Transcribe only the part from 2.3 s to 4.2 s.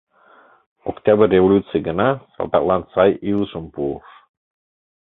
салтаклан сай илышым пуыш.